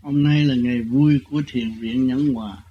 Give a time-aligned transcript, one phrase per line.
[0.00, 2.64] Hôm nay là ngày vui của thiền viện Nhẫn Hòa.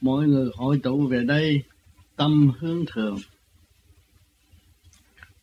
[0.00, 1.62] Mọi người hội tụ về đây,
[2.16, 3.18] tâm hướng thượng.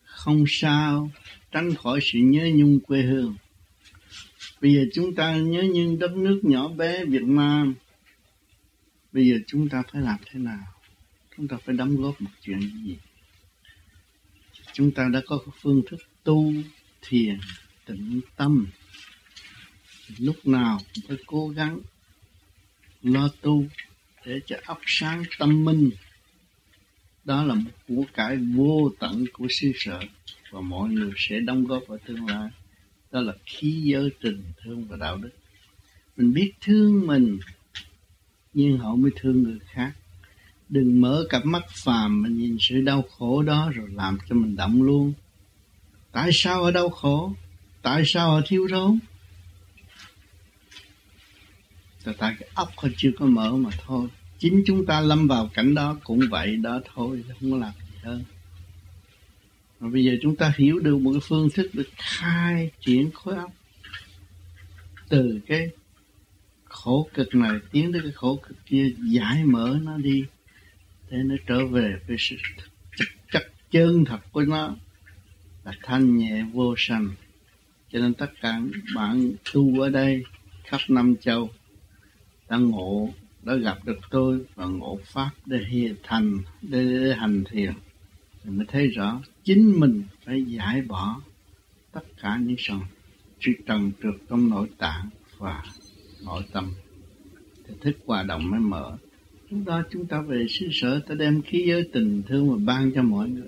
[0.03, 1.11] Không sao
[1.51, 3.35] tránh khỏi sự nhớ nhung quê hương.
[4.61, 7.75] Bây giờ chúng ta nhớ nhung đất nước nhỏ bé Việt Nam.
[9.11, 10.63] Bây giờ chúng ta phải làm thế nào?
[11.37, 12.97] Chúng ta phải đóng góp một chuyện gì?
[14.73, 16.53] Chúng ta đã có phương thức tu,
[17.01, 17.39] thiền
[17.85, 18.67] tĩnh tâm
[20.17, 21.79] lúc nào cũng phải cố gắng
[23.03, 23.65] lo tu
[24.25, 25.89] để cho ấp sáng tâm minh.
[27.25, 29.99] Đó là một của cải vô tận của xứ sở,
[30.51, 32.49] và mọi người sẽ đóng góp vào tương lai.
[33.11, 35.29] Đó là khí giới tình thương và đạo đức.
[36.17, 37.39] Mình biết thương mình,
[38.53, 39.93] nhưng họ mới thương người khác.
[40.69, 44.55] Đừng mở cặp mắt phàm mà nhìn sự đau khổ đó rồi làm cho mình
[44.55, 45.13] động luôn.
[46.11, 47.33] Tại sao ở đau khổ?
[47.81, 48.99] Tại sao ở thiếu thốn?
[52.07, 54.07] Là tại cái ốc họ chưa có mở mà thôi.
[54.39, 57.97] Chính chúng ta lâm vào cảnh đó cũng vậy đó thôi không có làm gì
[58.03, 58.23] hơn
[59.79, 63.35] mà bây giờ chúng ta hiểu được một cái phương thức được khai triển khối
[63.35, 63.51] óc.
[65.09, 65.69] Từ cái
[66.63, 70.25] khổ cực này tiến tới cái khổ cực kia giải mở nó đi
[71.09, 72.35] để nó trở về với sự
[72.97, 74.75] chất, chất chân thật của nó
[75.63, 77.09] là thanh nhẹ vô sanh.
[77.91, 78.61] Cho nên tất cả
[78.95, 80.23] bạn tu ở đây
[80.63, 81.49] khắp năm châu
[82.49, 83.09] đã ngộ
[83.43, 87.73] đã gặp được tôi và ngộ pháp để hiện thành để, để hành thiền.
[88.43, 91.21] Thì mới thấy rõ chính mình phải giải bỏ
[91.91, 92.73] tất cả những sự
[93.41, 95.63] sự trần trượt trong nội tạng và
[96.25, 96.71] nội tâm.
[97.67, 98.97] Thì thức hòa đồng mới mở.
[99.49, 102.91] Chúng ta chúng ta về xứ sở ta đem khí giới tình thương và ban
[102.95, 103.47] cho mọi người.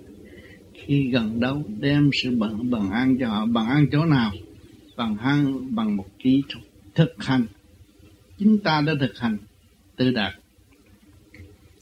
[0.73, 3.45] Khi gần đâu đem sự bằng bằng an cho họ.
[3.45, 4.31] Bằng an chỗ nào?
[4.97, 7.45] Bằng an bằng một kỹ thuật thực hành
[8.39, 9.37] chúng ta đã thực hành
[9.95, 10.33] tự đạt.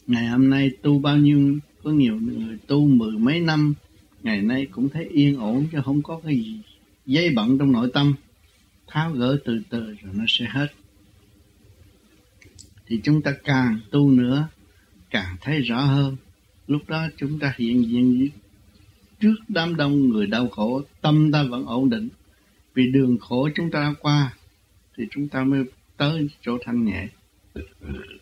[0.06, 3.74] Ngày hôm nay tu bao nhiêu, có nhiều người tu mười mấy năm,
[4.22, 6.60] ngày nay cũng thấy yên ổn chứ không có cái gì
[7.06, 8.14] dây bận trong nội tâm.
[8.86, 10.66] Tháo gỡ từ từ rồi nó sẽ hết.
[12.86, 14.48] Thì chúng ta càng tu nữa,
[15.10, 16.16] càng thấy rõ hơn.
[16.66, 18.28] Lúc đó chúng ta hiện diện
[19.20, 22.08] trước đám đông người đau khổ, tâm ta vẫn ổn định.
[22.74, 24.34] Vì đường khổ chúng ta đã qua,
[24.96, 25.64] thì chúng ta mới
[25.98, 27.08] tới chỗ thanh nhẹ.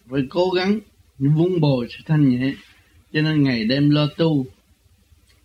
[0.07, 0.79] Phải cố gắng
[1.19, 2.55] vun bồi sự thanh nhẹ,
[3.13, 4.47] cho nên ngày đêm lo tu,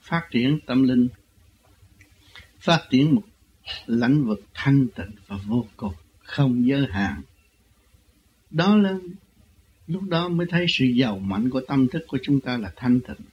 [0.01, 1.07] phát triển tâm linh,
[2.59, 3.23] phát triển một
[3.85, 5.93] lãnh vực thanh tịnh và vô cùng,
[6.23, 7.21] không giới hạn.
[8.51, 8.97] Đó là
[9.87, 12.99] lúc đó mới thấy sự giàu mạnh của tâm thức của chúng ta là thanh
[12.99, 13.27] tịnh.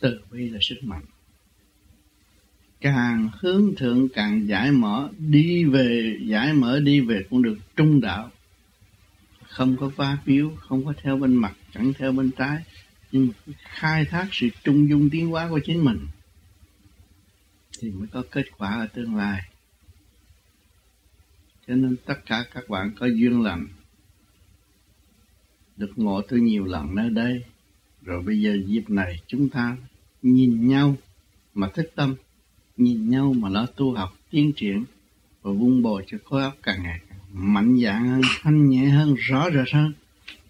[0.00, 1.04] Từ bi là sức mạnh
[2.80, 8.00] càng hướng thượng, càng giải mở, đi về, giải mở đi về cũng được trung
[8.00, 8.30] đạo.
[9.48, 12.62] Không có va víu không có theo bên mặt, chẳng theo bên trái,
[13.12, 13.28] nhưng
[13.62, 15.98] khai thác sự trung dung tiến hóa của chính mình
[17.78, 19.40] thì mới có kết quả ở tương lai.
[21.66, 23.68] Cho nên tất cả các bạn có duyên lành,
[25.76, 27.44] được ngộ tôi nhiều lần nơi đây,
[28.02, 29.76] rồi bây giờ dịp này chúng ta
[30.22, 30.96] nhìn nhau
[31.54, 32.14] mà thích tâm
[32.78, 34.84] nhìn nhau mà nó tu học, tiến triển,
[35.42, 39.14] và vun bồi cho khối óc càng ngày càng mạnh dạng hơn, thanh nhẹ hơn,
[39.14, 39.92] rõ rệt hơn.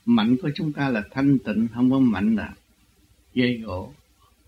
[0.05, 2.55] Mạnh của chúng ta là thanh tịnh, không có mạnh là
[3.35, 3.93] dây gỗ.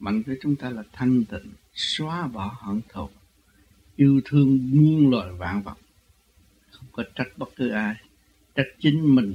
[0.00, 3.08] Mạnh của chúng ta là thanh tịnh, xóa bỏ hận thù,
[3.96, 5.78] yêu thương muôn loài vạn vật.
[6.70, 7.94] Không có trách bất cứ ai,
[8.54, 9.34] trách chính mình.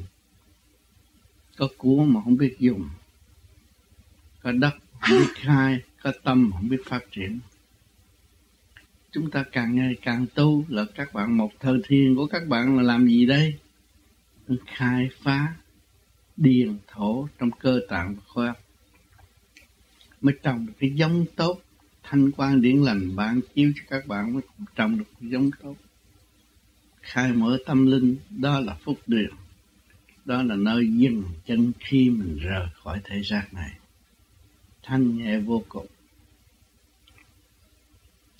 [1.57, 2.89] Có của mà không biết dùng,
[4.41, 7.39] có đất không biết khai, có tâm không biết phát triển
[9.15, 12.77] chúng ta càng ngày càng tu là các bạn một thời thiền của các bạn
[12.77, 13.59] là làm gì đây?
[14.65, 15.55] Khai phá
[16.37, 18.53] điền thổ trong cơ tạng và
[20.21, 21.61] mới trồng được cái giống tốt,
[22.03, 24.41] thanh quan điển lành bạn chiếu cho các bạn mới
[24.75, 25.75] trồng được cái giống tốt.
[27.01, 29.35] Khai mở tâm linh, đó là phúc đường
[30.25, 33.71] đó là nơi dừng chân khi mình rời khỏi thế gian này.
[34.83, 35.87] Thanh nhẹ vô cùng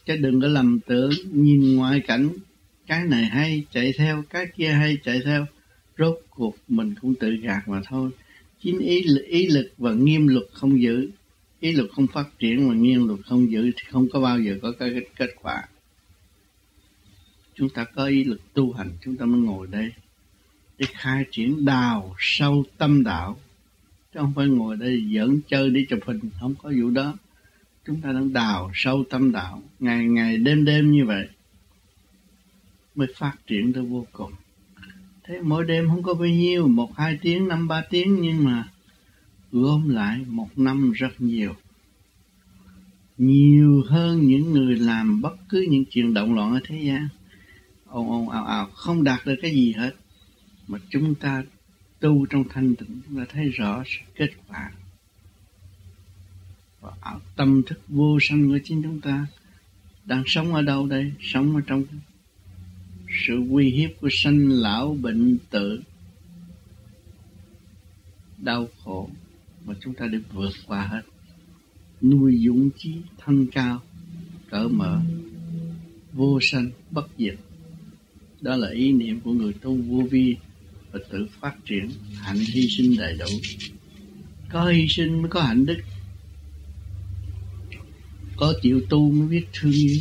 [0.06, 2.30] chứ đừng có lầm tưởng nhìn ngoại cảnh,
[2.88, 5.46] cái này hay, chạy theo, cái kia hay, chạy theo.
[5.98, 8.12] Rốt cuộc mình cũng tự gạt mà thôi.
[8.62, 11.10] Chính ý ý lực và nghiêm luật không giữ.
[11.60, 14.58] Ý luật không phát triển mà nghiêm luật không giữ thì không có bao giờ
[14.62, 15.64] có cái kết quả.
[17.56, 19.92] Chúng ta có ý lực tu hành, chúng ta mới ngồi đây.
[20.78, 23.38] Để khai triển đào sâu tâm đạo.
[24.14, 27.14] Chứ không phải ngồi đây giỡn chơi để chụp hình, không có vụ đó
[27.88, 31.28] chúng ta đang đào sâu tâm đạo, ngày ngày đêm đêm như vậy,
[32.96, 34.32] mới phát triển tới vô cùng.
[35.24, 38.68] Thế mỗi đêm không có bao nhiêu, một, hai tiếng, năm, ba tiếng, nhưng mà
[39.52, 41.56] gom lại một năm rất nhiều.
[43.18, 47.08] Nhiều hơn những người làm bất cứ những chuyện động loạn ở thế gian.
[47.86, 49.96] Ồn ồn, ào ào, không đạt được cái gì hết.
[50.68, 51.44] Mà chúng ta
[52.00, 54.72] tu trong thanh tịnh, chúng ta thấy rõ sự kết quả
[56.86, 59.28] và tâm thức vô sanh của chính chúng ta
[60.06, 61.12] đang sống ở đâu đây?
[61.22, 61.84] Sống ở trong
[63.28, 65.82] sự uy hiếp của sanh lão bệnh tử.
[68.38, 69.10] Đau khổ
[69.66, 71.02] mà chúng ta để vượt qua hết.
[72.02, 73.82] Nuôi dũng chí thanh cao,
[74.50, 75.02] cỡ mở,
[76.14, 77.36] vô sanh, bất diệt.
[78.42, 80.36] Đó là ý niệm của người tu vô vi
[80.92, 83.26] và tự phát triển, hạnh hy sinh đầy đủ.
[84.52, 85.78] Có hy sinh mới có hạnh đức
[88.38, 89.98] có chịu tu mới biết thương yêu.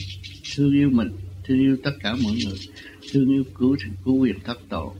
[0.55, 1.11] Thương yêu mình,
[1.45, 2.59] thương yêu tất cả mọi người.
[3.13, 4.95] Thương yêu cứu cứu quyền thất tổ.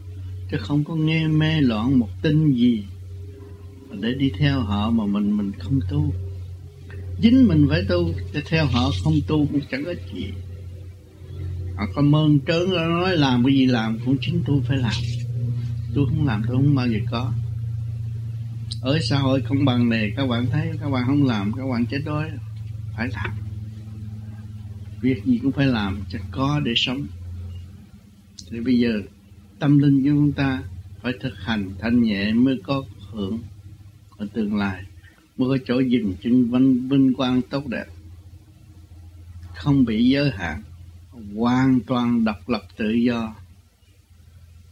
[0.51, 2.85] Chứ không có nghe mê loạn một tin gì.
[4.01, 6.15] Để đi theo họ mà mình mình không tu.
[7.23, 10.27] Chính mình phải tu để theo họ không tu cũng chẳng ích gì.
[11.77, 14.93] Họ có mơn trớn nói làm cái gì làm cũng chính tôi phải làm.
[15.95, 17.33] Tôi không làm, tôi không bao giờ có.
[18.81, 21.87] Ở xã hội công bằng này, các bạn thấy, các bạn không làm, các bạn
[21.87, 22.31] chết đói
[22.97, 23.31] phải làm.
[25.01, 27.07] Việc gì cũng phải làm cho có để sống.
[28.51, 29.03] Thì bây giờ
[29.59, 30.63] tâm linh của chúng ta
[31.03, 33.39] phải thực hành thanh nhẹ mới có hưởng
[34.19, 34.85] ở tương lai
[35.37, 37.87] mới có chỗ dừng chân vinh, vinh quang tốt đẹp.
[39.55, 40.63] Không bị giới hạn
[41.37, 43.35] hoàn toàn độc lập tự do.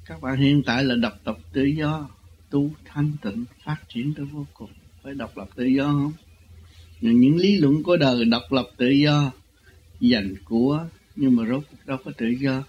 [0.06, 2.08] Các bạn hiện tại là độc lập tự do
[2.50, 4.70] tu thanh tịnh phát triển tới vô cùng.
[5.02, 6.12] Phải độc lập tự do không?
[7.10, 9.32] Những lý luận của đời độc lập tự do,
[10.00, 12.64] dành của, nhưng mà rốt cuộc đâu có tự do.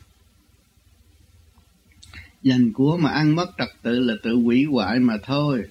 [2.43, 5.63] Dành của mà ăn mất trật tự là tự hủy hoại mà thôi.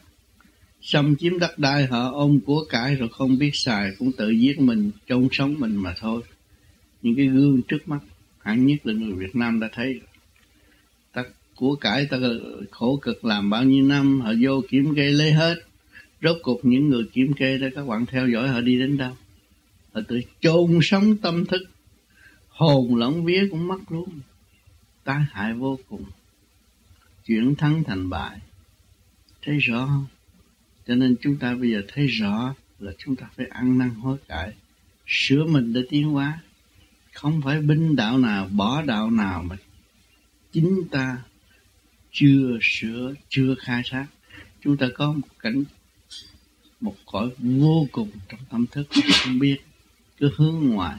[0.82, 4.61] Xâm chiếm đất đai họ, ôm của cải rồi không biết xài cũng tự giết
[4.61, 6.23] mình, chôn sống mình mà thôi.
[7.03, 7.99] Những cái gương trước mắt,
[8.38, 10.00] hẳn nhất là người Việt Nam đã thấy.
[11.12, 11.25] Ta
[11.56, 12.19] của cải ta
[12.70, 15.55] khổ cực làm bao nhiêu năm, họ vô kiểm kê lấy hết
[16.22, 19.16] rốt cuộc những người kiểm kê đó, các bạn theo dõi họ đi đến đâu?
[19.92, 21.62] Họ tự chôn sống tâm thức,
[22.48, 24.20] hồn lẫn vía cũng mất luôn.
[25.04, 26.04] Tai hại vô cùng,
[27.26, 28.38] chuyển thắng thành bại.
[29.42, 30.06] Thấy rõ không?
[30.86, 34.16] Cho nên chúng ta bây giờ thấy rõ là chúng ta phải ăn năn hối
[34.28, 34.52] cải,
[35.06, 36.40] sửa mình để tiến hóa.
[37.12, 39.56] Không phải binh đạo nào, bỏ đạo nào mà
[40.52, 41.22] chính ta
[42.12, 44.06] chưa sửa, chưa khai thác.
[44.60, 45.64] Chúng ta có một cảnh
[46.82, 48.87] một cõi vô cùng trong tâm thức
[49.25, 49.56] không biết.
[50.17, 50.96] Cứ hướng ngoại,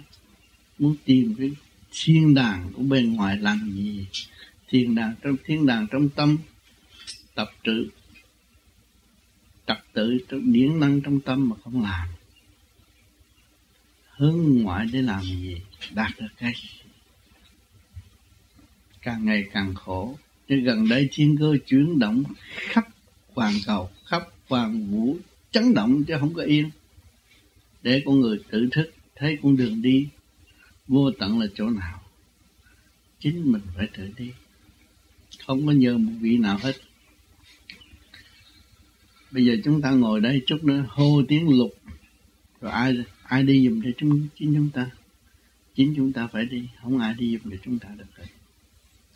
[0.79, 1.51] muốn tìm cái
[1.91, 4.07] thiên đàng của bên ngoài làm gì?
[4.69, 6.37] Thiên đàng trong, thiên đàng trong tâm,
[7.35, 7.89] tập trữ
[9.67, 12.07] trật tự trong điển năng trong tâm mà không làm.
[14.09, 15.61] Hướng ngoại để làm gì?
[15.93, 16.53] Đạt được cái
[19.01, 20.17] càng ngày càng khổ.
[20.47, 22.23] Nhưng gần đây thiên cơ chuyển động
[22.55, 22.87] khắp
[23.33, 25.17] hoàn cầu, khắp hoàn vũ
[25.53, 26.69] chấn động chứ không có yên.
[27.81, 30.07] Để con người tự thức, thấy con đường đi,
[30.87, 32.01] vô tận là chỗ nào,
[33.19, 34.31] chính mình phải tự đi.
[35.45, 36.73] Không có nhờ một vị nào hết.
[39.31, 41.73] Bây giờ chúng ta ngồi đây chút nữa, hô tiếng lục.
[42.61, 44.89] Rồi ai ai đi dùm cho chúng, chính chúng ta.
[45.75, 48.25] Chính chúng ta phải đi, không ai đi dùm để chúng ta được hết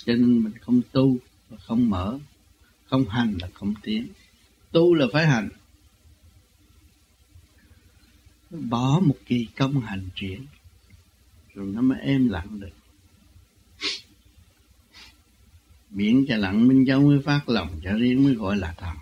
[0.08, 1.17] cho nên mình không tu
[1.50, 2.20] và không mở,
[2.86, 4.08] không hành là không tiến.
[4.72, 5.50] Tu là phải hành
[8.50, 10.46] bỏ một kỳ công hành triển,
[11.54, 12.70] rồi nó mới êm lặng được.
[15.89, 18.98] Biển cho lặng minh châu mới phát lòng, cho riêng mới gọi là thần.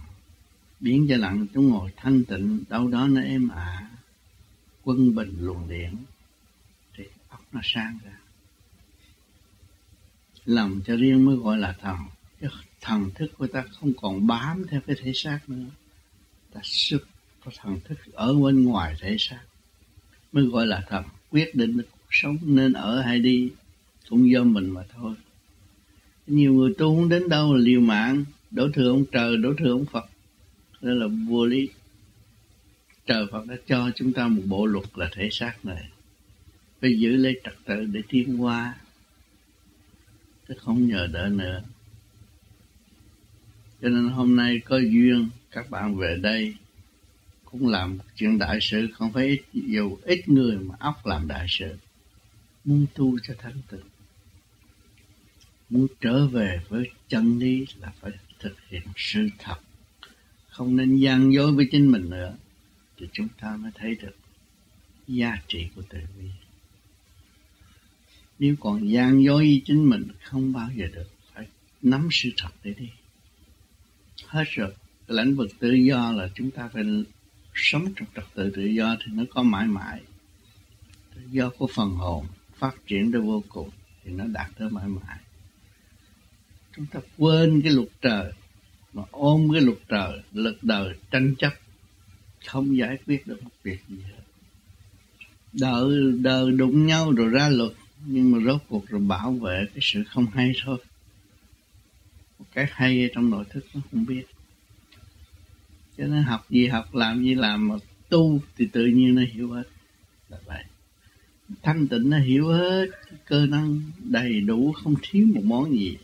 [0.80, 3.90] Biến cho lặng chúng ngồi thanh tịnh, đâu đó nó êm ả.
[4.84, 5.98] Quân bình luồng điện
[6.94, 8.18] thì óc nó sang ra.
[10.46, 11.98] Lòng cho riêng mới gọi là thần.
[12.40, 12.50] Cái
[12.82, 15.66] thần thức của ta không còn bám theo cái thể xác nữa.
[16.54, 17.02] Ta xuất
[17.46, 19.42] có thần thức ở bên ngoài thể xác,
[20.32, 23.50] mới gọi là thần, quyết định được cuộc sống nên ở hay đi,
[24.10, 25.16] cũng do mình mà thôi.
[26.28, 29.72] Nhiều người tu không đến đâu là liều mạng, đổ thừa ông trời, đổ thừa
[29.72, 30.06] ông phật.
[30.82, 31.70] Đó là vô lý.
[33.06, 35.90] Trời Phật đã cho chúng ta một bộ luật là thể xác này.
[36.82, 38.76] Phải giữ lấy trật tự để tiến qua
[40.48, 41.64] chứ không nhờ đỡ nữa.
[43.82, 46.56] Cho nên hôm nay có duyên, các bạn về đây
[47.46, 51.46] cũng làm chuyện đại sự không phải ít, dù ít người mà óc làm đại
[51.50, 51.78] sự.
[52.66, 53.86] Muốn tu cho thanh tịnh
[55.70, 59.58] muốn trở về với chân lý là phải thực hiện sự thật.
[60.50, 62.36] Không nên gian dối với chính mình nữa
[62.98, 64.16] thì chúng ta mới thấy được
[65.08, 66.30] giá trị của tự vi
[68.40, 71.10] nếu còn gian dối với chính mình không bao giờ được.
[71.34, 71.48] Phải
[71.82, 72.90] nắm sự thật để đi.
[74.26, 74.74] Hết rồi.
[75.08, 76.84] Cái lãnh vực tự do là chúng ta phải
[77.56, 80.02] sống trong trật tự tự do thì nó có mãi mãi.
[81.16, 82.26] Tự do của phần hồn
[82.58, 83.70] phát triển đến vô cùng
[84.04, 85.18] thì nó đạt tới mãi mãi.
[86.76, 88.32] Chúng ta quên cái luật trời,
[88.94, 91.54] mà ôm cái luật trời, lực đời, tranh chấp,
[92.46, 94.24] không giải quyết được một việc gì hết.
[95.54, 97.72] Đợi đời đụng nhau rồi ra luật,
[98.06, 100.78] nhưng mà rốt cuộc rồi bảo vệ cái sự không hay thôi.
[102.40, 104.26] Một cái hay trong nội thức nó không biết
[105.98, 107.76] cho nên học gì học, làm gì làm mà
[108.10, 109.64] tu thì tự nhiên nó hiểu hết.
[110.30, 110.64] Là vậy
[111.64, 112.90] thanh tịnh nó hiểu hết
[113.26, 115.98] cơ năng đầy đủ, không thiếu một món gì.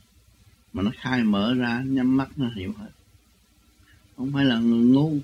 [0.73, 2.89] Mà nó khai mở ra, nhắm mắt nó hiểu hết.
[4.17, 5.17] Không phải là người ngu,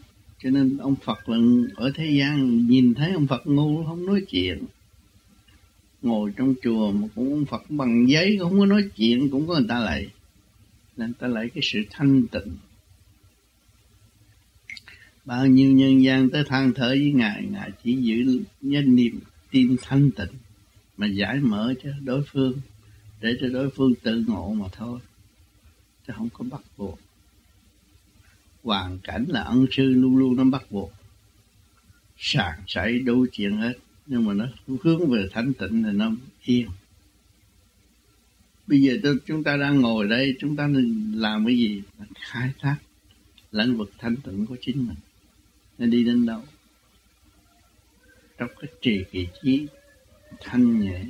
[0.43, 1.37] cho nên ông Phật là
[1.75, 4.63] ở thế gian nhìn thấy ông Phật ngu không nói chuyện.
[6.01, 9.53] Ngồi trong chùa mà cũng ông Phật bằng giấy không có nói chuyện, cũng có
[9.53, 10.09] người ta lại
[10.97, 12.57] nên ta lấy cái sự thanh tịnh
[15.27, 19.19] bao nhiêu nhân gian tới than thở với ngài ngài chỉ giữ nhân niệm
[19.51, 20.33] tin thanh tịnh
[20.97, 22.53] mà giải mở cho đối phương,
[23.21, 24.99] để cho đối phương tự ngộ mà thôi,
[26.07, 26.99] chứ không có bắt buộc.
[28.63, 30.91] Hoàn cảnh là ân sư luôn luôn nó bắt buộc.
[32.17, 33.73] Sàng sảy đủ chuyện hết,
[34.05, 34.45] nhưng mà nó
[34.83, 36.11] hướng về thanh tịnh thì nó
[36.43, 36.67] yên.
[38.67, 40.69] Bây giờ chúng ta đang ngồi đây, chúng ta
[41.13, 41.81] làm cái gì?
[42.15, 42.77] Khai thác
[43.51, 44.97] lãnh vực thanh tịnh của chính mình
[45.77, 46.43] nên đi đến đâu?
[48.37, 49.67] Trong cái trì kỳ trí
[50.39, 51.03] thanh nhẹ,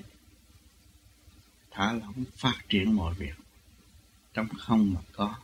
[1.72, 3.36] thả lỏng, phát triển mọi việc.
[4.34, 5.36] Trong không mà có.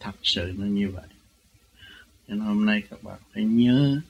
[0.00, 1.08] Thật sự nó như vậy.
[2.28, 4.00] Cho nên hôm nay các bạn phải nhớ,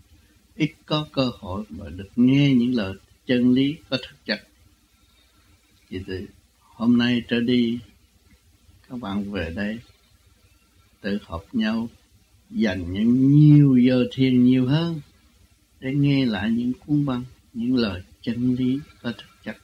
[0.54, 2.95] ít có cơ hội mà được nghe những lời
[3.26, 4.49] chân lý có thực chất.
[5.88, 6.26] Vì từ
[6.61, 7.78] hôm nay trở đi,
[8.88, 9.78] các bạn về đây
[11.00, 11.88] tự học nhau
[12.50, 15.00] dành những nhiều giờ thiền nhiều hơn
[15.80, 19.56] để nghe lại những cuốn băng, những lời chân lý có thực chất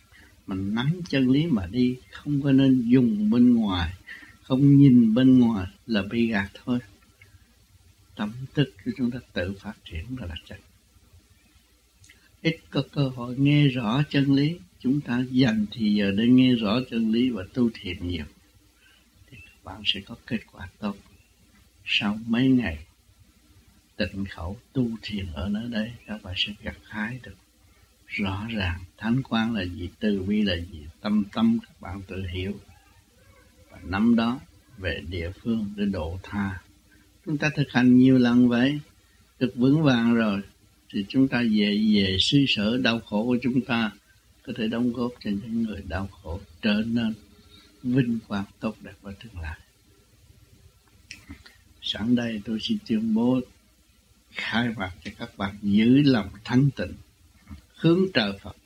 [0.47, 3.93] mình nắm chân lý mà đi, không có nên dùng bên ngoài,
[4.43, 6.79] không nhìn bên ngoài là bị gạt thôi.
[8.17, 10.59] Tâm thức của chúng ta tự phát triển là là chân.
[12.43, 16.55] ít có cơ hội nghe rõ chân lý, chúng ta dành thì giờ để nghe
[16.55, 18.25] rõ chân lý và tu thiền nhiều.
[19.31, 20.97] Thì các bạn sẽ có kết quả tốt
[21.85, 22.79] sau mấy ngày,
[23.97, 27.37] tịnh khẩu tu thiền ở nơi đây, các bạn sẽ gặt hái được
[28.07, 28.81] rõ ràng.
[28.97, 32.61] Thánh quan là gì từ bi là gì, tâm tâm các bạn tự hiểu.
[33.71, 34.41] Và năm đó,
[34.79, 36.63] về địa phương để độ tha.
[37.27, 38.81] Chúng ta thực hành nhiều lần vậy,
[39.39, 40.41] được vững vàng rồi,
[40.91, 43.93] thì chúng ta về về xứ sở đau khổ của chúng ta
[44.47, 47.15] có thể đóng góp cho những người đau khổ trở nên
[47.83, 49.59] vinh quang tốt đẹp và tương lai
[51.93, 53.41] sẵn đây, tôi xin tuyên bố
[54.31, 56.93] khai mạc cho các bạn giữ lòng thanh tịnh,
[57.77, 58.57] hướng trời Phật,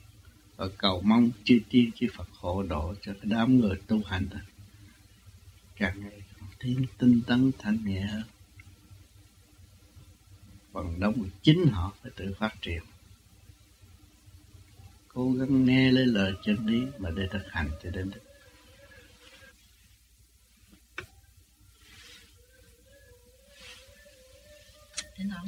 [0.56, 4.28] và cầu mong chư tiên, chư Phật hộ độ cho cái đám người tu hành
[4.30, 4.38] đó.
[5.76, 8.22] Càng ngày càng thêm tinh tấn, thanh nhẹ hơn.
[10.72, 12.82] Phần đông chính họ phải tự phát triển.
[15.08, 18.25] Cố gắng nghe lấy lời chân lý mà để thực hành thì đến được
[25.16, 25.42] 天堂。